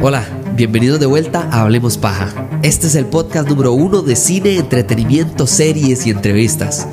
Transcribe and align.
Hola, 0.00 0.26
bienvenidos 0.56 0.98
de 1.00 1.06
vuelta 1.06 1.48
a 1.50 1.62
Hablemos 1.62 1.96
Paja. 1.96 2.48
Este 2.62 2.88
es 2.88 2.94
el 2.96 3.06
podcast 3.06 3.48
número 3.48 3.72
uno 3.72 4.02
de 4.02 4.16
cine, 4.16 4.56
entretenimiento, 4.56 5.46
series 5.46 6.06
y 6.06 6.10
entrevistas. 6.10 6.88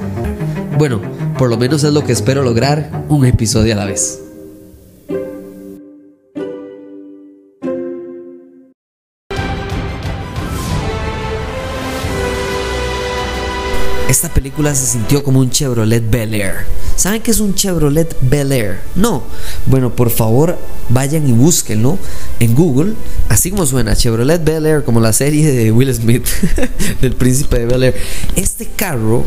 Bueno, 0.78 1.02
por 1.38 1.50
lo 1.50 1.58
menos 1.58 1.84
es 1.84 1.94
lo 1.94 2.04
que 2.04 2.12
espero 2.12 2.44
lograr, 2.44 3.06
un 3.10 3.26
episodio 3.26 3.74
a 3.74 3.78
la 3.78 3.86
vez. 3.86 4.29
Esta 14.10 14.28
película 14.28 14.74
se 14.74 14.88
sintió 14.88 15.24
como 15.24 15.40
un 15.40 15.52
Chevrolet 15.52 16.10
Bel 16.10 16.34
Air. 16.34 16.66
¿Saben 16.96 17.22
qué 17.22 17.30
es 17.30 17.40
un 17.40 17.54
Chevrolet 17.54 18.18
Bel 18.22 18.52
Air? 18.52 18.80
No. 18.96 19.22
Bueno, 19.68 19.96
por 19.96 20.10
favor, 20.10 20.58
vayan 20.90 21.30
y 21.30 21.32
búsquenlo 21.32 22.00
en 22.40 22.56
Google, 22.56 22.94
así 23.30 23.52
como 23.52 23.68
suena 23.68 23.96
Chevrolet 23.96 24.44
Bel 24.44 24.66
Air, 24.66 24.84
como 24.84 25.00
la 25.00 25.14
serie 25.14 25.52
de 25.52 25.72
Will 25.72 25.94
Smith, 25.94 26.26
del 27.02 27.14
príncipe 27.14 27.60
de 27.60 27.66
Bel 27.68 27.84
Air. 27.84 27.96
Este 28.36 28.66
carro 28.66 29.26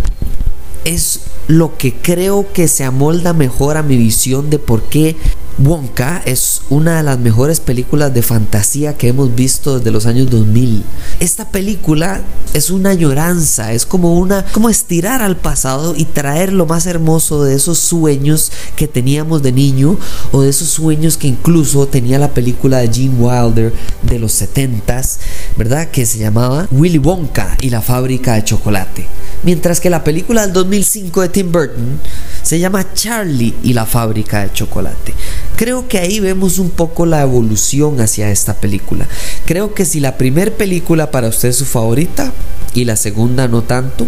es 0.84 1.20
lo 1.48 1.76
que 1.76 1.94
creo 1.94 2.52
que 2.52 2.68
se 2.68 2.84
amolda 2.84 3.32
mejor 3.32 3.76
a 3.76 3.82
mi 3.82 3.96
visión 3.96 4.50
de 4.50 4.58
por 4.58 4.82
qué 4.84 5.16
Wonka 5.58 6.22
es 6.24 6.62
una 6.70 6.96
de 6.96 7.02
las 7.02 7.18
mejores 7.18 7.60
películas 7.60 8.14
de 8.14 8.22
fantasía 8.22 8.96
que 8.96 9.08
hemos 9.08 9.34
visto 9.34 9.78
desde 9.78 9.90
los 9.90 10.06
años 10.06 10.30
2000. 10.30 10.82
Esta 11.20 11.50
película 11.50 12.22
es 12.54 12.70
una 12.70 12.90
añoranza, 12.90 13.72
es 13.72 13.84
como 13.84 14.18
una 14.18 14.44
como 14.52 14.70
estirar 14.70 15.20
al 15.22 15.36
pasado 15.36 15.94
y 15.96 16.06
traer 16.06 16.52
lo 16.52 16.66
más 16.66 16.86
hermoso 16.86 17.44
de 17.44 17.54
esos 17.54 17.78
sueños 17.78 18.50
que 18.76 18.88
teníamos 18.88 19.42
de 19.42 19.52
niño 19.52 19.98
o 20.32 20.42
de 20.42 20.48
esos 20.48 20.68
sueños 20.68 21.16
que 21.16 21.28
incluso 21.28 21.86
tenía 21.86 22.18
la 22.18 22.32
película 22.32 22.78
de 22.78 22.92
Gene 22.92 23.16
Wilder 23.18 23.72
de 24.02 24.18
los 24.18 24.40
70s, 24.40 25.18
¿verdad? 25.56 25.90
Que 25.90 26.06
se 26.06 26.18
llamaba 26.18 26.66
Willy 26.70 26.98
Wonka 26.98 27.58
y 27.60 27.70
la 27.70 27.82
fábrica 27.82 28.34
de 28.34 28.44
chocolate. 28.44 29.06
Mientras 29.42 29.80
que 29.80 29.90
la 29.90 30.04
película 30.04 30.42
del 30.42 30.52
2005 30.72 31.20
de 31.20 31.28
Tim 31.28 31.52
Burton 31.52 32.00
se 32.42 32.58
llama 32.58 32.94
Charlie 32.94 33.54
y 33.62 33.74
la 33.74 33.84
fábrica 33.84 34.42
de 34.42 34.52
chocolate. 34.52 35.12
Creo 35.56 35.86
que 35.86 35.98
ahí 35.98 36.18
vemos 36.18 36.58
un 36.58 36.70
poco 36.70 37.04
la 37.04 37.20
evolución 37.20 38.00
hacia 38.00 38.30
esta 38.30 38.54
película. 38.54 39.06
Creo 39.44 39.74
que 39.74 39.84
si 39.84 40.00
la 40.00 40.16
primera 40.16 40.50
película 40.50 41.10
para 41.10 41.28
usted 41.28 41.50
es 41.50 41.56
su 41.56 41.66
favorita 41.66 42.32
y 42.72 42.86
la 42.86 42.96
segunda 42.96 43.48
no 43.48 43.62
tanto, 43.62 44.06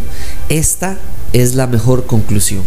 esta 0.49 0.97
es 1.35 1.55
la 1.55 1.67
mejor 1.67 2.07
conclusión. 2.07 2.63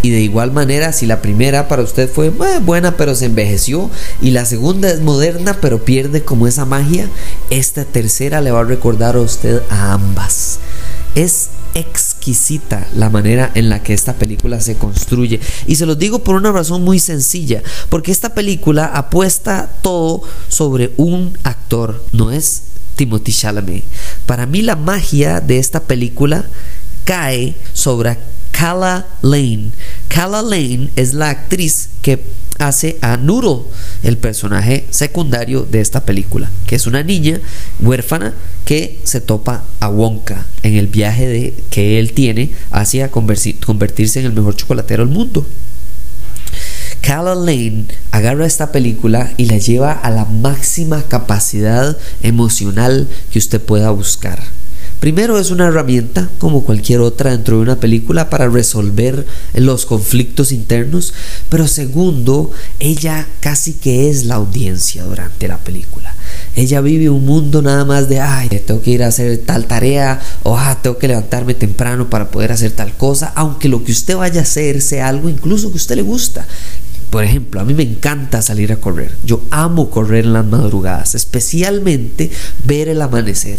Y 0.00 0.10
de 0.10 0.20
igual 0.20 0.50
manera, 0.50 0.92
si 0.92 1.04
la 1.04 1.20
primera 1.20 1.68
para 1.68 1.82
usted 1.82 2.10
fue 2.10 2.28
eh, 2.28 2.58
buena 2.64 2.96
pero 2.96 3.14
se 3.14 3.26
envejeció 3.26 3.90
y 4.22 4.30
la 4.30 4.46
segunda 4.46 4.90
es 4.90 5.00
moderna 5.00 5.58
pero 5.60 5.84
pierde 5.84 6.24
como 6.24 6.46
esa 6.46 6.64
magia, 6.64 7.06
esta 7.50 7.84
tercera 7.84 8.40
le 8.40 8.50
va 8.50 8.60
a 8.60 8.64
recordar 8.64 9.16
a 9.16 9.20
usted 9.20 9.60
a 9.68 9.92
ambas. 9.92 10.58
Es 11.14 11.50
exquisita 12.22 12.86
la 12.94 13.10
manera 13.10 13.50
en 13.56 13.68
la 13.68 13.82
que 13.82 13.92
esta 13.92 14.12
película 14.12 14.60
se 14.60 14.76
construye. 14.76 15.40
Y 15.66 15.74
se 15.74 15.86
los 15.86 15.98
digo 15.98 16.22
por 16.22 16.36
una 16.36 16.52
razón 16.52 16.82
muy 16.82 17.00
sencilla, 17.00 17.62
porque 17.88 18.12
esta 18.12 18.32
película 18.32 18.86
apuesta 18.86 19.68
todo 19.82 20.22
sobre 20.48 20.92
un 20.98 21.36
actor, 21.42 22.04
no 22.12 22.30
es 22.30 22.62
Timothy 22.94 23.32
Chalamet. 23.32 23.82
Para 24.24 24.46
mí 24.46 24.62
la 24.62 24.76
magia 24.76 25.40
de 25.40 25.58
esta 25.58 25.80
película 25.80 26.44
cae 27.04 27.56
sobre 27.72 28.18
Kala 28.52 29.08
Lane. 29.22 29.72
Kala 30.06 30.42
Lane 30.42 30.90
es 30.94 31.14
la 31.14 31.30
actriz 31.30 31.88
que 32.02 32.24
hace 32.66 32.98
a 33.00 33.16
Nuro, 33.16 33.68
el 34.02 34.18
personaje 34.18 34.86
secundario 34.90 35.66
de 35.70 35.80
esta 35.80 36.04
película, 36.04 36.50
que 36.66 36.76
es 36.76 36.86
una 36.86 37.02
niña 37.02 37.40
huérfana 37.80 38.34
que 38.64 39.00
se 39.04 39.20
topa 39.20 39.64
a 39.80 39.88
Wonka 39.88 40.46
en 40.62 40.76
el 40.76 40.86
viaje 40.86 41.26
de, 41.26 41.54
que 41.70 41.98
él 41.98 42.12
tiene 42.12 42.50
hacia 42.70 43.10
convertirse 43.10 44.20
en 44.20 44.26
el 44.26 44.32
mejor 44.32 44.56
chocolatero 44.56 45.04
del 45.04 45.14
mundo. 45.14 45.46
Calla 47.00 47.34
Lane 47.34 47.86
agarra 48.12 48.46
esta 48.46 48.70
película 48.70 49.32
y 49.36 49.46
la 49.46 49.58
lleva 49.58 49.92
a 49.92 50.10
la 50.10 50.24
máxima 50.24 51.02
capacidad 51.02 51.96
emocional 52.22 53.08
que 53.32 53.40
usted 53.40 53.60
pueda 53.60 53.90
buscar. 53.90 54.40
Primero 55.02 55.36
es 55.36 55.50
una 55.50 55.66
herramienta, 55.66 56.30
como 56.38 56.62
cualquier 56.62 57.00
otra 57.00 57.32
dentro 57.32 57.56
de 57.56 57.62
una 57.62 57.80
película, 57.80 58.30
para 58.30 58.48
resolver 58.48 59.26
los 59.52 59.84
conflictos 59.84 60.52
internos, 60.52 61.12
pero 61.48 61.66
segundo, 61.66 62.52
ella 62.78 63.26
casi 63.40 63.72
que 63.72 64.08
es 64.08 64.26
la 64.26 64.36
audiencia 64.36 65.02
durante 65.02 65.48
la 65.48 65.58
película. 65.58 66.14
Ella 66.54 66.80
vive 66.80 67.10
un 67.10 67.26
mundo 67.26 67.62
nada 67.62 67.84
más 67.84 68.08
de, 68.08 68.20
ay, 68.20 68.48
tengo 68.64 68.80
que 68.80 68.92
ir 68.92 69.02
a 69.02 69.08
hacer 69.08 69.38
tal 69.38 69.66
tarea, 69.66 70.20
o 70.44 70.56
ah, 70.56 70.78
tengo 70.80 70.98
que 70.98 71.08
levantarme 71.08 71.54
temprano 71.54 72.08
para 72.08 72.30
poder 72.30 72.52
hacer 72.52 72.70
tal 72.70 72.96
cosa, 72.96 73.32
aunque 73.34 73.68
lo 73.68 73.82
que 73.82 73.90
usted 73.90 74.16
vaya 74.16 74.38
a 74.38 74.44
hacer 74.44 74.80
sea 74.80 75.08
algo 75.08 75.28
incluso 75.28 75.70
que 75.70 75.78
a 75.78 75.82
usted 75.82 75.96
le 75.96 76.02
gusta. 76.02 76.46
Por 77.10 77.24
ejemplo, 77.24 77.60
a 77.60 77.64
mí 77.64 77.74
me 77.74 77.82
encanta 77.82 78.40
salir 78.40 78.70
a 78.70 78.76
correr. 78.76 79.16
Yo 79.24 79.42
amo 79.50 79.90
correr 79.90 80.26
en 80.26 80.32
las 80.32 80.46
madrugadas, 80.46 81.16
especialmente 81.16 82.30
ver 82.64 82.88
el 82.88 83.02
amanecer. 83.02 83.58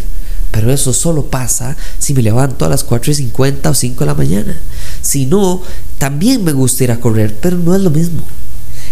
Pero 0.54 0.72
eso 0.72 0.94
solo 0.94 1.26
pasa 1.26 1.76
si 1.98 2.14
me 2.14 2.22
levanto 2.22 2.64
a 2.64 2.70
las 2.70 2.84
4 2.84 3.12
y 3.12 3.16
50 3.16 3.72
o 3.72 3.74
5 3.74 4.00
de 4.00 4.06
la 4.06 4.14
mañana. 4.14 4.56
Si 5.02 5.26
no, 5.26 5.64
también 5.98 6.44
me 6.44 6.54
gusta 6.54 6.84
ir 6.84 6.92
a 6.92 7.00
correr, 7.00 7.36
pero 7.42 7.58
no 7.58 7.76
es 7.76 7.82
lo 7.82 7.90
mismo. 7.90 8.22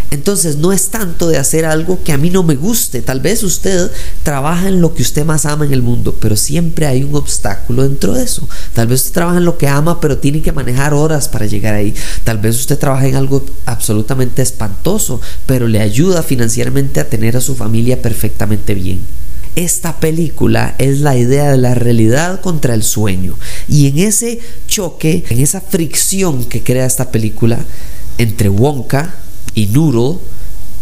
Entonces 0.10 0.58
no 0.58 0.74
es 0.74 0.90
tanto 0.90 1.30
de 1.30 1.38
hacer 1.38 1.64
algo 1.64 2.04
que 2.04 2.14
a 2.14 2.18
mí 2.18 2.32
no 2.32 2.42
me 2.42 2.56
guste. 2.56 3.04
Tal 3.04 3.20
vez 3.20 3.44
usted 3.44 3.92
trabaja 4.24 4.68
en 4.68 4.82
lo 4.82 4.96
que 4.96 5.04
usted 5.04 5.24
más 5.24 5.46
ama 5.46 5.66
en 5.66 5.72
el 5.72 5.84
mundo, 5.84 6.18
pero 6.20 6.36
siempre 6.36 6.88
hay 6.88 7.04
un 7.04 7.16
obstáculo 7.16 7.84
dentro 7.84 8.14
de 8.14 8.24
eso. 8.24 8.50
Tal 8.74 8.88
vez 8.88 9.02
usted 9.02 9.14
trabaja 9.14 9.38
en 9.38 9.46
lo 9.46 9.60
que 9.60 9.68
ama, 9.68 10.02
pero 10.02 10.18
tiene 10.18 10.42
que 10.42 10.52
manejar 10.52 10.96
horas 10.96 11.30
para 11.30 11.46
llegar 11.46 11.76
ahí. 11.76 11.94
Tal 12.24 12.40
vez 12.40 12.58
usted 12.58 12.80
trabaja 12.80 13.08
en 13.08 13.16
algo 13.16 13.46
absolutamente 13.68 14.42
espantoso, 14.42 15.22
pero 15.46 15.68
le 15.68 15.80
ayuda 15.80 16.24
financieramente 16.24 17.00
a 17.00 17.08
tener 17.08 17.38
a 17.38 17.42
su 17.42 17.56
familia 17.56 18.02
perfectamente 18.02 18.74
bien. 18.74 19.02
Esta 19.56 20.00
película 20.00 20.76
es 20.78 21.00
la 21.00 21.18
idea 21.18 21.52
de 21.52 21.58
la 21.58 21.76
realidad 21.76 22.40
contra 22.40 22.74
el 22.74 22.84
sueño. 22.84 23.36
Y 23.68 23.88
en 23.88 24.00
ese 24.00 24.40
choque, 24.68 25.26
en 25.30 25.40
esa 25.40 25.60
fricción 25.60 26.46
que 26.46 26.64
crea 26.64 26.86
esta 26.86 27.12
película 27.12 27.60
entre 28.18 28.50
Wonka 28.50 29.14
y 29.54 29.68
Noodle, 29.68 30.20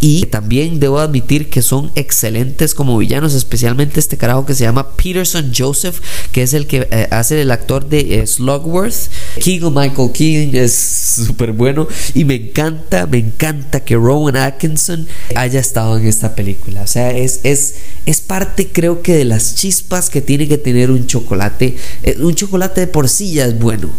y 0.01 0.25
también 0.27 0.79
debo 0.79 0.99
admitir 0.99 1.49
que 1.49 1.61
son 1.61 1.91
excelentes 1.95 2.73
como 2.73 2.97
villanos, 2.97 3.33
especialmente 3.33 3.99
este 3.99 4.17
carajo 4.17 4.45
que 4.45 4.55
se 4.55 4.63
llama 4.63 4.95
Peterson 4.95 5.51
Joseph, 5.55 5.99
que 6.31 6.43
es 6.43 6.53
el 6.53 6.67
que 6.67 6.87
eh, 6.91 7.07
hace 7.11 7.41
el 7.41 7.51
actor 7.51 7.87
de 7.87 8.19
eh, 8.19 8.27
Slugworth. 8.27 9.09
Keegan 9.43 9.73
Michael 9.73 10.11
Keegan 10.13 10.55
es 10.55 10.73
súper 10.73 11.51
bueno 11.51 11.87
y 12.13 12.25
me 12.25 12.35
encanta, 12.35 13.07
me 13.07 13.17
encanta 13.17 13.81
que 13.81 13.95
Rowan 13.95 14.37
Atkinson 14.37 15.07
haya 15.35 15.59
estado 15.59 15.97
en 15.97 16.07
esta 16.07 16.35
película. 16.35 16.81
O 16.81 16.87
sea, 16.87 17.11
es, 17.11 17.41
es, 17.43 17.75
es 18.05 18.21
parte 18.21 18.69
creo 18.71 19.01
que 19.01 19.16
de 19.16 19.25
las 19.25 19.55
chispas 19.55 20.09
que 20.09 20.21
tiene 20.21 20.47
que 20.47 20.57
tener 20.57 20.91
un 20.91 21.07
chocolate. 21.07 21.75
Eh, 22.03 22.17
un 22.19 22.35
chocolate 22.35 22.81
de 22.81 22.87
por 22.87 23.09
sí 23.09 23.33
ya 23.33 23.45
es 23.45 23.59
bueno, 23.59 23.89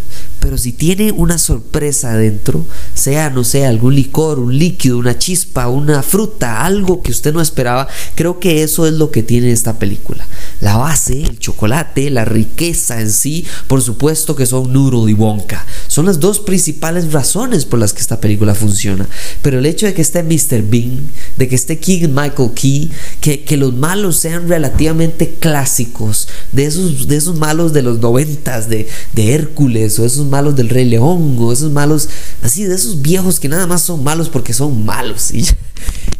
pero 0.40 0.58
si 0.58 0.72
tiene 0.72 1.12
una 1.12 1.38
sorpresa 1.38 2.12
adentro, 2.12 2.64
sea, 2.94 3.30
no 3.30 3.44
sé, 3.44 3.66
algún 3.66 3.94
licor, 3.94 4.38
un 4.38 4.58
líquido, 4.58 4.98
una 4.98 5.18
chispa, 5.18 5.68
una 5.68 6.02
fruta, 6.02 6.64
algo 6.64 7.02
que 7.02 7.10
usted 7.10 7.32
no 7.32 7.40
esperaba, 7.40 7.88
creo 8.14 8.40
que 8.40 8.62
eso 8.62 8.86
es 8.86 8.94
lo 8.94 9.10
que 9.10 9.22
tiene 9.22 9.52
esta 9.52 9.78
película. 9.78 10.26
La 10.60 10.76
base, 10.76 11.22
el 11.22 11.38
chocolate, 11.38 12.10
la 12.10 12.24
riqueza 12.24 13.00
en 13.00 13.10
sí, 13.10 13.44
por 13.66 13.82
supuesto 13.82 14.34
que 14.34 14.46
son 14.46 14.72
Noodle 14.72 15.10
y 15.10 15.14
Wonka. 15.14 15.64
Son 15.86 16.06
las 16.06 16.20
dos 16.20 16.40
principales 16.40 17.12
razones 17.12 17.64
por 17.64 17.78
las 17.78 17.92
que 17.92 18.00
esta 18.00 18.20
película 18.20 18.54
funciona. 18.54 19.08
Pero 19.42 19.58
el 19.58 19.66
hecho 19.66 19.86
de 19.86 19.94
que 19.94 20.02
esté 20.02 20.22
Mr. 20.22 20.62
Bean, 20.62 21.00
de 21.36 21.48
que 21.48 21.54
esté 21.54 21.78
King 21.78 22.08
Michael 22.08 22.50
Key, 22.54 22.90
que, 23.20 23.44
que 23.44 23.56
los 23.56 23.74
malos 23.74 24.16
sean 24.16 24.48
relativamente 24.48 25.34
clásicos, 25.38 26.28
de 26.52 26.66
esos, 26.66 27.08
de 27.08 27.16
esos 27.16 27.38
malos 27.38 27.72
de 27.72 27.82
los 27.82 27.98
noventas, 27.98 28.68
de, 28.68 28.88
de 29.12 29.34
Hércules 29.34 29.98
o 29.98 30.04
esos 30.04 30.26
malos 30.30 30.56
del 30.56 30.68
Rey 30.68 30.88
León 30.88 31.36
o 31.38 31.52
esos 31.52 31.70
malos 31.70 32.08
así 32.42 32.64
de 32.64 32.74
esos 32.74 33.02
viejos 33.02 33.40
que 33.40 33.48
nada 33.48 33.66
más 33.66 33.82
son 33.82 34.02
malos 34.04 34.28
porque 34.28 34.52
son 34.52 34.84
malos. 34.84 35.32
Y 35.32 35.44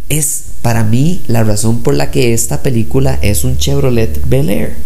es 0.08 0.42
para 0.62 0.84
mí 0.84 1.22
la 1.26 1.44
razón 1.44 1.82
por 1.82 1.94
la 1.94 2.10
que 2.10 2.34
esta 2.34 2.62
película 2.62 3.18
es 3.22 3.44
un 3.44 3.56
Chevrolet 3.56 4.20
Bel 4.28 4.50
Air. 4.50 4.76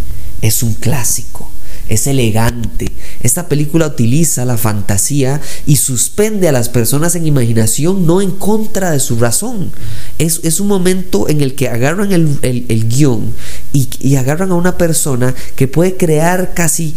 Es 0.42 0.62
un 0.62 0.74
clásico 0.74 1.48
es 1.88 2.06
elegante. 2.06 2.90
Esta 3.20 3.48
película 3.48 3.86
utiliza 3.86 4.44
la 4.44 4.56
fantasía 4.56 5.40
y 5.66 5.76
suspende 5.76 6.48
a 6.48 6.52
las 6.52 6.68
personas 6.68 7.14
en 7.14 7.26
imaginación, 7.26 8.06
no 8.06 8.20
en 8.20 8.30
contra 8.30 8.90
de 8.90 9.00
su 9.00 9.18
razón. 9.18 9.70
Es, 10.18 10.40
es 10.44 10.60
un 10.60 10.68
momento 10.68 11.28
en 11.28 11.40
el 11.40 11.54
que 11.54 11.68
agarran 11.68 12.12
el, 12.12 12.38
el, 12.42 12.88
guion 12.88 13.32
y, 13.72 13.88
y 14.00 14.16
agarran 14.16 14.50
a 14.50 14.54
una 14.54 14.78
persona 14.78 15.34
que 15.56 15.68
puede 15.68 15.96
crear 15.96 16.54
casi 16.54 16.94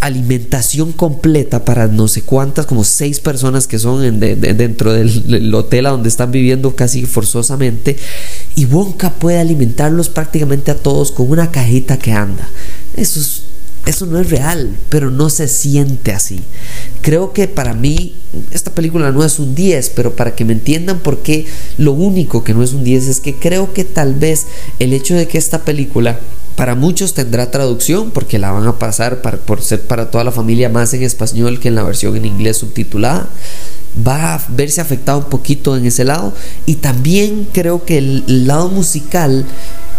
alimentación 0.00 0.92
completa 0.92 1.64
para 1.64 1.86
no 1.86 2.08
sé 2.08 2.22
cuántas, 2.22 2.66
como 2.66 2.84
seis 2.84 3.20
personas 3.20 3.66
que 3.66 3.78
son 3.78 4.20
dentro 4.20 4.92
del, 4.92 5.54
hotel 5.54 5.86
a 5.86 5.90
donde 5.90 6.08
están 6.08 6.30
viviendo 6.30 6.74
casi 6.74 7.06
forzosamente. 7.06 7.96
Y 8.56 8.66
Wonka 8.66 9.10
puede 9.10 9.38
alimentarlos 9.38 10.08
prácticamente 10.08 10.70
a 10.70 10.76
todos 10.76 11.12
con 11.12 11.30
una 11.30 11.50
cajita 11.50 11.98
que 11.98 12.12
anda. 12.12 12.48
Eso 12.96 13.20
eso 13.84 14.06
no 14.06 14.18
es 14.20 14.30
real, 14.30 14.76
pero 14.88 15.10
no 15.10 15.28
se 15.28 15.48
siente 15.48 16.12
así. 16.12 16.40
Creo 17.00 17.32
que 17.32 17.48
para 17.48 17.74
mí 17.74 18.14
esta 18.52 18.70
película 18.70 19.10
no 19.10 19.24
es 19.24 19.38
un 19.38 19.54
10, 19.54 19.90
pero 19.90 20.14
para 20.14 20.34
que 20.34 20.44
me 20.44 20.52
entiendan 20.52 21.00
por 21.00 21.18
qué 21.18 21.46
lo 21.78 21.92
único 21.92 22.44
que 22.44 22.54
no 22.54 22.62
es 22.62 22.72
un 22.72 22.84
10 22.84 23.08
es 23.08 23.20
que 23.20 23.34
creo 23.34 23.72
que 23.72 23.84
tal 23.84 24.14
vez 24.14 24.46
el 24.78 24.92
hecho 24.92 25.14
de 25.14 25.26
que 25.26 25.38
esta 25.38 25.64
película 25.64 26.20
para 26.56 26.74
muchos 26.74 27.14
tendrá 27.14 27.50
traducción 27.50 28.10
porque 28.10 28.38
la 28.38 28.52
van 28.52 28.66
a 28.66 28.78
pasar 28.78 29.20
por 29.20 29.62
ser 29.62 29.82
para 29.82 30.10
toda 30.10 30.22
la 30.22 30.32
familia 30.32 30.68
más 30.68 30.94
en 30.94 31.02
español 31.02 31.58
que 31.58 31.68
en 31.68 31.74
la 31.74 31.82
versión 31.82 32.14
en 32.16 32.24
inglés 32.24 32.58
subtitulada. 32.58 33.28
Va 34.06 34.34
a 34.34 34.44
verse 34.48 34.80
afectado 34.80 35.18
un 35.18 35.24
poquito 35.24 35.76
en 35.76 35.86
ese 35.86 36.04
lado. 36.04 36.32
Y 36.66 36.76
también 36.76 37.48
creo 37.52 37.84
que 37.84 37.98
el 37.98 38.46
lado 38.46 38.68
musical 38.68 39.44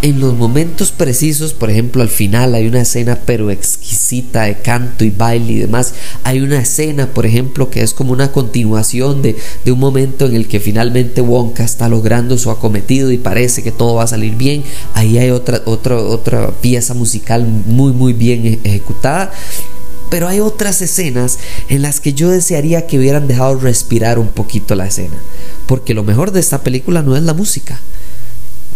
en 0.04 0.20
los 0.20 0.34
momentos 0.34 0.92
precisos, 0.92 1.54
por 1.54 1.70
ejemplo, 1.70 2.02
al 2.02 2.10
final 2.10 2.54
hay 2.54 2.66
una 2.66 2.82
escena 2.82 3.20
pero 3.24 3.50
exquisita 3.50 4.42
de 4.42 4.58
canto 4.58 5.02
y 5.02 5.08
baile 5.08 5.52
y 5.54 5.58
demás. 5.60 5.94
Hay 6.24 6.42
una 6.42 6.58
escena, 6.58 7.06
por 7.06 7.24
ejemplo, 7.24 7.70
que 7.70 7.80
es 7.80 7.94
como 7.94 8.12
una 8.12 8.30
continuación 8.30 9.22
de, 9.22 9.34
un 9.64 9.78
momento 9.78 10.26
en 10.26 10.34
el 10.34 10.46
que 10.46 10.60
finalmente 10.60 11.22
Wonka 11.22 11.64
está 11.64 11.88
logrando 11.88 12.36
su 12.36 12.50
acometido 12.50 13.12
y 13.12 13.16
parece 13.16 13.62
que 13.62 13.72
todo 13.72 13.94
va 13.94 14.02
a 14.02 14.06
salir 14.06 14.34
bien. 14.34 14.62
Ahí 14.92 15.16
hay 15.16 15.30
otra, 15.30 15.62
otra, 15.64 15.96
otra 15.96 16.50
pieza 16.50 16.92
musical 16.92 17.46
muy, 17.46 17.94
muy 17.94 18.12
bien 18.12 18.60
ejecutada. 18.62 19.32
Pero 20.10 20.28
hay 20.28 20.38
otras 20.40 20.82
escenas 20.82 21.38
en 21.70 21.80
las 21.80 22.00
que 22.00 22.12
yo 22.12 22.28
desearía 22.28 22.86
que 22.86 22.98
hubieran 22.98 23.26
dejado 23.26 23.58
respirar 23.58 24.18
un 24.18 24.28
poquito 24.28 24.74
la 24.74 24.86
escena. 24.86 25.16
Porque 25.66 25.94
lo 25.94 26.04
mejor 26.04 26.30
de 26.30 26.40
esta 26.40 26.62
película 26.62 27.00
no 27.00 27.16
es 27.16 27.22
la 27.22 27.32
música 27.32 27.80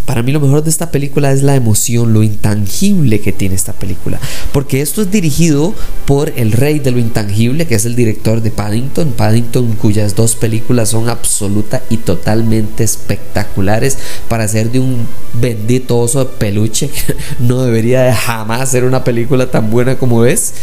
para 0.08 0.22
mí 0.22 0.32
lo 0.32 0.40
mejor 0.40 0.64
de 0.64 0.70
esta 0.70 0.90
película 0.90 1.32
es 1.32 1.42
la 1.42 1.54
emoción, 1.54 2.14
lo 2.14 2.22
intangible 2.22 3.20
que 3.20 3.30
tiene 3.30 3.54
esta 3.54 3.74
película. 3.74 4.18
Porque 4.52 4.80
esto 4.80 5.02
es 5.02 5.10
dirigido 5.10 5.74
por 6.06 6.32
el 6.34 6.52
rey 6.52 6.78
de 6.78 6.92
lo 6.92 6.98
intangible, 6.98 7.66
que 7.66 7.74
es 7.74 7.84
el 7.84 7.94
director 7.94 8.40
de 8.40 8.50
Paddington. 8.50 9.12
Paddington, 9.12 9.74
cuyas 9.74 10.16
dos 10.16 10.34
películas 10.34 10.88
son 10.88 11.10
absoluta 11.10 11.82
y 11.90 11.98
totalmente 11.98 12.84
espectaculares 12.84 13.98
para 14.28 14.48
ser 14.48 14.72
de 14.72 14.80
un 14.80 15.06
bendito 15.34 15.98
oso 15.98 16.20
de 16.20 16.30
peluche. 16.38 16.88
Que 16.88 17.14
no 17.40 17.62
debería 17.62 18.04
de 18.04 18.14
jamás 18.14 18.70
ser 18.70 18.84
una 18.84 19.04
película 19.04 19.50
tan 19.50 19.70
buena 19.70 19.98
como 19.98 20.24
es 20.24 20.54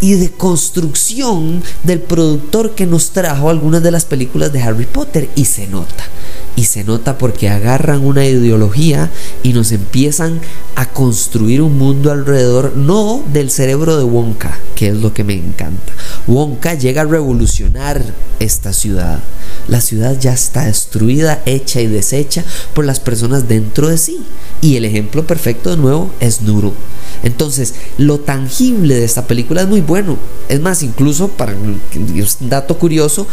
y 0.00 0.14
de 0.14 0.30
construcción 0.30 1.62
del 1.82 2.00
productor 2.00 2.74
que 2.74 2.86
nos 2.86 3.10
trajo 3.10 3.50
algunas 3.50 3.82
de 3.82 3.90
las 3.90 4.04
películas 4.04 4.52
de 4.52 4.62
Harry 4.62 4.86
Potter 4.86 5.28
y 5.34 5.46
se 5.46 5.66
nota. 5.66 6.04
Y 6.54 6.64
se 6.64 6.84
nota 6.84 7.18
porque 7.18 7.48
agarran 7.48 8.04
una 8.04 8.24
ideología 8.24 9.10
y 9.42 9.52
nos 9.52 9.72
empiezan 9.72 10.40
a 10.74 10.88
construir 10.88 11.60
un 11.62 11.78
mundo 11.78 12.10
alrededor, 12.10 12.76
no 12.76 13.22
del 13.32 13.50
cerebro 13.50 13.96
de 13.98 14.04
Wonka, 14.04 14.58
que 14.74 14.88
es 14.88 14.96
lo 14.96 15.12
que 15.12 15.24
me 15.24 15.34
encanta. 15.34 15.92
Wonka 16.26 16.74
llega 16.74 17.02
a 17.02 17.06
revolucionar 17.06 18.02
esta 18.38 18.72
ciudad. 18.72 19.20
La 19.68 19.80
ciudad 19.80 20.18
ya 20.18 20.32
está 20.32 20.64
destruida, 20.66 21.42
hecha 21.46 21.80
y 21.80 21.86
deshecha 21.86 22.44
por 22.74 22.84
las 22.84 23.00
personas 23.00 23.48
dentro 23.48 23.88
de 23.88 23.98
sí. 23.98 24.18
Y 24.60 24.76
el 24.76 24.84
ejemplo 24.84 25.26
perfecto 25.26 25.70
de 25.70 25.76
nuevo 25.76 26.10
es 26.20 26.42
Nuru. 26.42 26.72
Lo 27.98 28.20
tangible 28.20 28.94
de 28.94 29.04
esta 29.04 29.26
película 29.26 29.62
es 29.62 29.68
muy 29.68 29.80
bueno. 29.80 30.16
Es 30.48 30.60
más, 30.60 30.82
incluso 30.82 31.28
para 31.28 31.52
un 31.52 31.80
dato 32.40 32.78
curioso, 32.78 33.26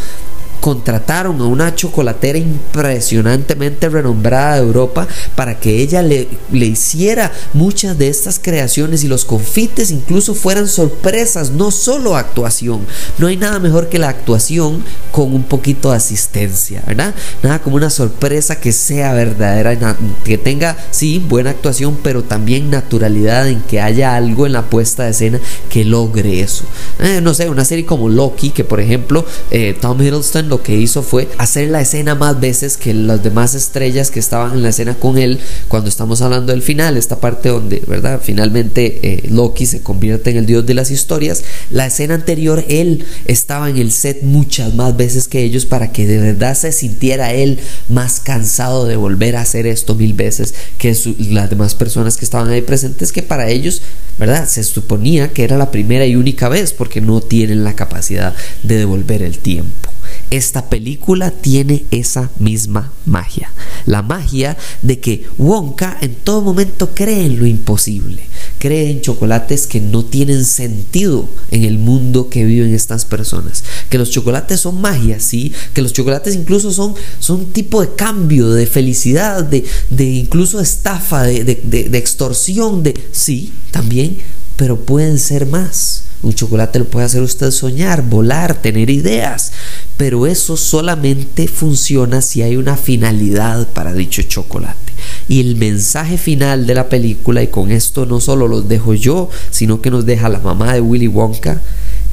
contrataron 0.64 1.42
a 1.42 1.46
una 1.46 1.76
chocolatera 1.76 2.38
impresionantemente 2.38 3.90
renombrada 3.90 4.56
de 4.56 4.62
Europa 4.62 5.06
para 5.36 5.60
que 5.60 5.82
ella 5.82 6.02
le, 6.02 6.30
le, 6.54 6.66
hiciera 6.68 7.34
muchas 7.52 7.98
de 7.98 8.08
estas 8.08 8.40
creaciones 8.40 9.04
y 9.04 9.10
los 9.10 9.26
confites 9.26 9.92
incluso 9.92 10.34
fueran 10.34 10.70
sorpresas, 10.70 11.52
no 11.52 11.70
solo 11.70 12.16
actuación. 12.16 12.80
No 13.18 13.28
hay 13.28 13.36
nada 13.36 13.60
mejor 13.60 13.90
que 13.90 14.00
la 14.00 14.08
actuación 14.08 14.86
con 15.12 15.34
un 15.34 15.44
poquito 15.44 15.92
de 15.92 15.98
asistencia, 15.98 16.82
¿verdad? 16.88 17.14
Nada 17.44 17.62
como 17.62 17.76
una 17.76 17.90
sorpresa 17.90 18.62
que 18.62 18.72
sea 18.72 19.12
verdadera, 19.12 19.98
que 20.24 20.38
tenga, 20.38 20.78
sí, 20.92 21.20
buena 21.20 21.50
actuación, 21.50 21.98
pero 22.02 22.24
también 22.24 22.72
naturalidad 22.72 23.50
en 23.50 23.60
que 23.64 23.82
haya 23.82 24.16
algo 24.16 24.46
en 24.46 24.54
la 24.54 24.70
puesta 24.70 25.04
de 25.04 25.12
escena 25.12 25.42
que 25.70 25.84
logre 25.84 26.40
eso. 26.40 26.64
Eh, 27.00 27.20
no 27.22 27.34
sé, 27.34 27.50
una 27.50 27.66
serie 27.66 27.86
como 27.86 28.08
Loki, 28.08 28.52
que 28.52 28.64
por 28.64 28.80
ejemplo 28.80 29.26
eh, 29.52 29.76
Tom 29.82 30.02
Hiddleston 30.02 30.53
lo 30.54 30.62
que 30.62 30.76
hizo 30.76 31.02
fue 31.02 31.30
hacer 31.40 31.70
la 31.70 31.82
escena 31.82 32.14
más 32.14 32.40
veces 32.40 32.78
que 32.78 32.94
las 32.94 33.24
demás 33.24 33.56
estrellas 33.56 34.12
que 34.12 34.20
estaban 34.20 34.54
en 34.54 34.62
la 34.62 34.70
escena 34.70 34.94
con 34.94 35.18
él 35.18 35.40
cuando 35.68 35.90
estamos 35.90 36.22
hablando 36.22 36.52
del 36.52 36.62
final, 36.62 36.96
esta 36.96 37.20
parte 37.20 37.50
donde, 37.50 37.82
¿verdad? 37.88 38.22
Finalmente 38.24 39.00
eh, 39.02 39.30
Loki 39.32 39.66
se 39.66 39.82
convierte 39.82 40.30
en 40.30 40.38
el 40.38 40.46
dios 40.46 40.64
de 40.64 40.76
las 40.76 40.92
historias. 40.92 41.44
La 41.72 41.88
escena 41.88 42.14
anterior, 42.14 42.64
él 42.70 43.04
estaba 43.26 43.68
en 43.68 43.78
el 43.78 43.92
set 43.92 44.22
muchas 44.22 44.76
más 44.76 44.96
veces 44.96 45.28
que 45.28 45.42
ellos 45.42 45.66
para 45.66 45.92
que 45.92 46.06
de 46.06 46.20
verdad 46.20 46.56
se 46.56 46.72
sintiera 46.72 47.34
él 47.34 47.60
más 47.90 48.20
cansado 48.20 48.86
de 48.86 48.96
volver 48.96 49.38
a 49.38 49.42
hacer 49.42 49.66
esto 49.66 49.96
mil 49.96 50.14
veces 50.14 50.54
que 50.78 50.96
las 51.32 51.50
demás 51.50 51.74
personas 51.74 52.16
que 52.16 52.26
estaban 52.26 52.50
ahí 52.50 52.62
presentes, 52.62 53.12
que 53.12 53.24
para 53.24 53.50
ellos, 53.50 53.82
¿verdad? 54.20 54.48
Se 54.48 54.64
suponía 54.64 55.34
que 55.34 55.46
era 55.46 55.58
la 55.58 55.72
primera 55.72 56.06
y 56.06 56.16
única 56.16 56.48
vez 56.48 56.74
porque 56.74 57.02
no 57.02 57.22
tienen 57.22 57.64
la 57.64 57.76
capacidad 57.76 58.36
de 58.62 58.78
devolver 58.78 59.24
el 59.24 59.40
tiempo. 59.40 59.93
Esta 60.34 60.68
película 60.68 61.30
tiene 61.30 61.86
esa 61.92 62.32
misma 62.40 62.92
magia. 63.06 63.52
La 63.86 64.02
magia 64.02 64.58
de 64.82 65.00
que 65.00 65.28
Wonka 65.38 65.96
en 66.02 66.16
todo 66.16 66.42
momento 66.42 66.96
cree 66.96 67.28
en 67.28 67.38
lo 67.38 67.46
imposible. 67.46 68.24
Cree 68.58 68.90
en 68.90 69.02
chocolates 69.02 69.68
que 69.68 69.80
no 69.80 70.04
tienen 70.04 70.44
sentido 70.44 71.30
en 71.52 71.66
el 71.66 71.78
mundo 71.78 72.32
que 72.32 72.46
viven 72.46 72.74
estas 72.74 73.06
personas. 73.06 73.64
Que 73.92 74.00
los 74.00 74.10
chocolates 74.10 74.60
son 74.62 74.82
magia, 74.82 75.20
sí. 75.20 75.54
Que 75.76 75.84
los 75.84 75.94
chocolates 75.94 76.34
incluso 76.34 76.74
son, 76.74 76.96
son 77.20 77.42
un 77.42 77.52
tipo 77.52 77.80
de 77.82 77.94
cambio, 77.94 78.50
de 78.50 78.66
felicidad, 78.66 79.44
de, 79.44 79.64
de 79.92 80.06
incluso 80.06 80.60
estafa, 80.60 81.26
de, 81.26 81.44
de 81.44 81.98
extorsión, 82.00 82.82
de 82.82 83.00
sí, 83.12 83.54
también. 83.70 84.18
Pero 84.56 84.80
pueden 84.80 85.20
ser 85.20 85.46
más. 85.46 86.06
Un 86.24 86.34
chocolate 86.34 86.80
lo 86.80 86.86
puede 86.86 87.06
hacer 87.06 87.22
usted 87.22 87.52
soñar, 87.52 88.02
volar, 88.02 88.62
tener 88.62 88.90
ideas, 88.90 89.52
pero 89.98 90.26
eso 90.26 90.56
solamente 90.56 91.50
funciona 91.50 92.22
si 92.22 92.42
hay 92.42 92.56
una 92.56 92.78
finalidad 92.78 93.68
para 93.74 93.94
dicho 93.94 94.22
chocolate. 94.22 94.94
Y 95.28 95.42
el 95.42 95.58
mensaje 95.58 96.18
final 96.18 96.66
de 96.66 96.76
la 96.76 96.88
película, 96.88 97.44
y 97.44 97.48
con 97.48 97.72
esto 97.72 98.06
no 98.06 98.22
solo 98.22 98.48
los 98.48 98.70
dejo 98.70 98.94
yo, 98.94 99.30
sino 99.52 99.82
que 99.82 99.92
nos 99.92 100.06
deja 100.06 100.30
la 100.30 100.40
mamá 100.40 100.74
de 100.74 100.82
Willy 100.82 101.08
Wonka, 101.08 101.62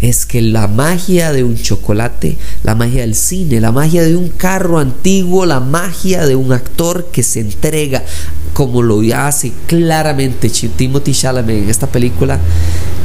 es 0.01 0.27
que 0.27 0.41
la 0.41 0.67
magia 0.67 1.33
de 1.33 1.45
un 1.45 1.57
chocolate, 1.57 2.37
la 2.63 2.75
magia 2.75 3.03
del 3.03 3.15
cine, 3.15 3.61
la 3.61 3.73
magia 3.73 4.03
de 4.03 4.17
un 4.17 4.29
carro 4.29 4.79
antiguo, 4.79 5.47
la 5.47 5.61
magia 5.61 6.27
de 6.27 6.37
un 6.37 6.53
actor 6.53 7.09
que 7.13 7.23
se 7.23 7.41
entrega 7.41 8.03
como 8.55 8.83
lo 8.83 9.01
hace 9.15 9.53
claramente 9.67 10.51
Timothy 10.51 11.13
Chalamet 11.13 11.65
en 11.65 11.71
esta 11.71 11.87
película, 11.87 12.39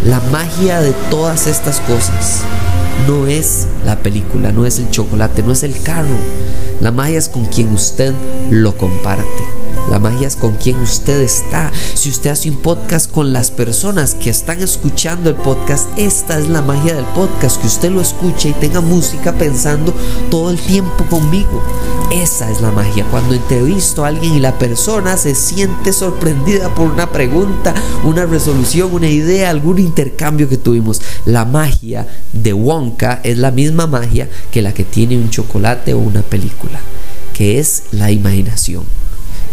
la 0.05 0.19
magia 0.31 0.81
de 0.81 0.93
todas 1.09 1.47
estas 1.47 1.79
cosas 1.81 2.41
no 3.07 3.27
es 3.27 3.67
la 3.85 3.97
película, 3.99 4.51
no 4.51 4.65
es 4.65 4.79
el 4.79 4.89
chocolate, 4.89 5.43
no 5.43 5.51
es 5.51 5.63
el 5.63 5.79
carro. 5.81 6.17
La 6.81 6.91
magia 6.91 7.17
es 7.17 7.29
con 7.29 7.45
quien 7.45 7.71
usted 7.73 8.13
lo 8.49 8.75
comparte. 8.77 9.64
La 9.89 10.00
magia 10.00 10.27
es 10.27 10.36
con 10.36 10.56
quien 10.56 10.80
usted 10.80 11.22
está. 11.22 11.72
Si 11.94 12.10
usted 12.10 12.32
hace 12.32 12.50
un 12.50 12.58
podcast 12.58 13.12
con 13.12 13.34
las 13.34 13.51
personas 13.51 14.15
que 14.15 14.32
están 14.32 14.62
escuchando 14.62 15.30
el 15.30 15.36
podcast, 15.36 15.88
esta 15.96 16.39
es 16.39 16.50
la 16.50 16.63
magia 16.63 16.96
del 16.96 17.06
podcast, 17.06 17.62
que 17.62 17.68
usted 17.68 17.92
lo 17.92 18.01
escuche 18.01 18.50
y 18.50 18.54
tenga 18.54 18.82
música 18.82 19.34
pensando 19.34 19.94
todo 20.32 20.50
el 20.50 20.58
tiempo 20.58 21.06
conmigo. 21.06 21.63
Esa 22.12 22.50
es 22.50 22.62
la 22.62 22.72
magia. 22.72 23.06
Cuando 23.12 23.36
entrevisto 23.36 24.04
a 24.04 24.08
alguien 24.08 24.34
y 24.34 24.39
la 24.39 24.58
persona 24.58 25.18
se 25.18 25.36
siente 25.36 25.94
sorprendida 25.94 26.74
por 26.74 26.89
una 26.89 27.12
pregunta, 27.12 27.75
una 28.04 28.25
resolución, 28.25 28.92
una 28.92 29.08
idea, 29.08 29.51
algún 29.51 29.77
intercambio 29.77 30.50
que 30.50 30.58
tuvimos. 30.58 31.00
La 31.25 31.46
magia 31.46 32.08
de 32.34 32.54
Wonka 32.54 33.22
es 33.24 33.38
la 33.38 33.51
misma 33.51 33.86
magia 33.86 34.30
que 34.51 34.63
la 34.63 34.74
que 34.74 34.84
tiene 34.84 35.15
un 35.15 35.30
chocolate 35.30 35.94
o 35.94 36.00
una 36.00 36.24
película, 36.24 36.80
que 37.34 37.60
es 37.60 37.84
la 37.92 38.10
imaginación 38.10 39.04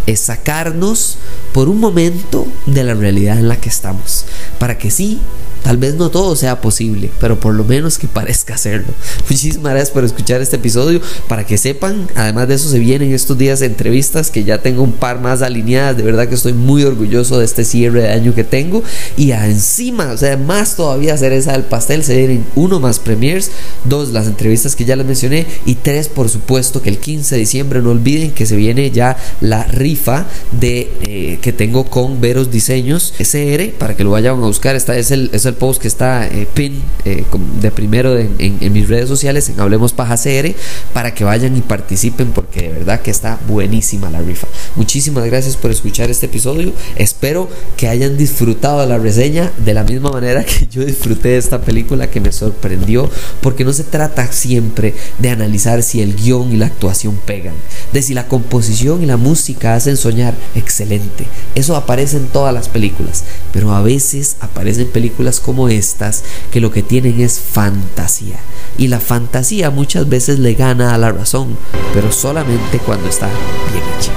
es 0.06 0.20
sacarnos 0.20 1.18
por 1.52 1.68
un 1.68 1.80
momento 1.80 2.46
de 2.66 2.84
la 2.84 2.94
realidad 2.94 3.38
en 3.38 3.48
la 3.48 3.56
que 3.56 3.68
estamos, 3.68 4.24
para 4.58 4.78
que 4.78 4.90
sí 4.90 5.20
Tal 5.62 5.76
vez 5.76 5.94
no 5.94 6.10
todo 6.10 6.36
sea 6.36 6.60
posible, 6.60 7.10
pero 7.20 7.38
por 7.38 7.54
lo 7.54 7.64
menos 7.64 7.98
que 7.98 8.08
parezca 8.08 8.54
hacerlo. 8.54 8.92
Muchísimas 9.30 9.72
gracias 9.72 9.90
por 9.90 10.04
escuchar 10.04 10.40
este 10.40 10.56
episodio. 10.56 11.00
Para 11.28 11.44
que 11.46 11.58
sepan, 11.58 12.08
además 12.14 12.48
de 12.48 12.54
eso 12.54 12.68
se 12.68 12.78
vienen 12.78 13.12
estos 13.12 13.38
días 13.38 13.62
entrevistas 13.62 14.30
que 14.30 14.44
ya 14.44 14.58
tengo 14.58 14.82
un 14.82 14.92
par 14.92 15.20
más 15.20 15.42
alineadas. 15.42 15.96
De 15.96 16.02
verdad 16.02 16.28
que 16.28 16.34
estoy 16.34 16.52
muy 16.52 16.84
orgulloso 16.84 17.38
de 17.38 17.44
este 17.44 17.64
cierre 17.64 18.02
de 18.02 18.10
año 18.10 18.34
que 18.34 18.44
tengo. 18.44 18.82
Y 19.16 19.32
encima, 19.32 20.12
o 20.12 20.16
sea, 20.16 20.36
más 20.36 20.76
todavía 20.76 21.16
cereza 21.16 21.52
del 21.52 21.64
pastel, 21.64 22.04
se 22.04 22.16
vienen 22.16 22.44
uno 22.54 22.80
más 22.80 22.98
premiers, 22.98 23.50
dos 23.84 24.10
las 24.10 24.26
entrevistas 24.26 24.76
que 24.76 24.84
ya 24.84 24.96
les 24.96 25.06
mencioné 25.06 25.46
y 25.66 25.76
tres 25.76 26.08
por 26.08 26.28
supuesto 26.28 26.82
que 26.82 26.88
el 26.88 26.98
15 26.98 27.34
de 27.34 27.40
diciembre 27.40 27.82
no 27.82 27.90
olviden 27.90 28.32
que 28.32 28.46
se 28.46 28.56
viene 28.56 28.90
ya 28.90 29.16
la 29.40 29.64
rifa 29.64 30.26
de 30.52 30.90
eh, 31.02 31.38
que 31.40 31.52
tengo 31.52 31.84
con 31.84 32.20
Veros 32.20 32.50
Diseños 32.50 33.14
SR 33.18 33.74
para 33.78 33.96
que 33.96 34.04
lo 34.04 34.10
vayan 34.10 34.36
a 34.36 34.46
buscar. 34.46 34.76
Esta 34.76 34.96
es 34.96 35.10
el, 35.10 35.30
es 35.32 35.44
el 35.46 35.51
post 35.54 35.80
que 35.80 35.88
está 35.88 36.26
eh, 36.26 36.46
pin 36.52 36.82
eh, 37.04 37.24
de 37.60 37.70
primero 37.70 38.18
en, 38.18 38.34
en, 38.38 38.72
mis 38.72 38.88
redes 38.88 39.08
sociales 39.08 39.48
en 39.48 39.60
Hablemos 39.60 39.92
Paja 39.92 40.16
CR 40.16 40.54
para 40.92 41.14
que 41.14 41.24
vayan 41.24 41.56
y 41.56 41.60
participen 41.60 42.32
porque 42.32 42.62
de 42.62 42.68
verdad 42.70 43.00
que 43.02 43.10
está 43.10 43.38
buenísima 43.48 44.10
la 44.10 44.20
rifa. 44.20 44.46
Muchísimas 44.76 45.24
gracias 45.24 45.56
por 45.56 45.70
escuchar 45.70 46.10
este 46.10 46.26
episodio. 46.26 46.72
Espero 46.96 47.48
que 47.76 47.88
hayan 47.88 48.16
disfrutado 48.16 48.86
la 48.86 48.98
reseña 48.98 49.52
de 49.64 49.74
la 49.74 49.84
misma 49.84 50.10
manera 50.10 50.44
que 50.44 50.66
yo 50.66 50.84
disfruté 50.84 51.28
de 51.28 51.38
esta 51.38 51.60
película 51.60 52.10
que 52.10 52.20
me 52.20 52.32
sorprendió 52.32 53.10
porque 53.40 53.64
no 53.64 53.72
se 53.72 53.84
trata 53.84 54.30
siempre 54.32 54.94
de 55.18 55.30
analizar 55.30 55.82
si 55.82 56.00
el 56.00 56.16
guion 56.16 56.52
y 56.52 56.56
la 56.56 56.66
actuación 56.66 57.16
pegan, 57.24 57.54
de 57.92 58.02
si 58.02 58.14
la 58.14 58.28
composición 58.28 59.02
y 59.02 59.06
la 59.06 59.16
música 59.16 59.74
hacen 59.74 59.96
soñar. 59.96 60.34
Excelente. 60.54 61.26
Eso 61.54 61.76
aparece 61.76 62.16
en 62.16 62.26
todas 62.26 62.54
las 62.54 62.68
películas, 62.68 63.24
pero 63.52 63.72
a 63.72 63.82
veces 63.82 64.36
aparecen 64.40 64.88
películas 64.88 65.40
como 65.42 65.68
estas 65.68 66.24
que 66.50 66.60
lo 66.60 66.70
que 66.70 66.82
tienen 66.82 67.20
es 67.20 67.40
fantasía. 67.40 68.38
Y 68.78 68.88
la 68.88 69.00
fantasía 69.00 69.70
muchas 69.70 70.08
veces 70.08 70.38
le 70.38 70.54
gana 70.54 70.94
a 70.94 70.98
la 70.98 71.12
razón, 71.12 71.56
pero 71.92 72.10
solamente 72.10 72.78
cuando 72.78 73.08
está 73.08 73.28
bien 73.70 73.84
hecha. 73.98 74.12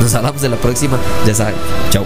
Nos 0.00 0.14
hablamos 0.14 0.42
de 0.42 0.48
la 0.48 0.56
próxima, 0.56 0.98
ya 1.26 1.34
saben. 1.34 1.54
Chao. 1.90 2.04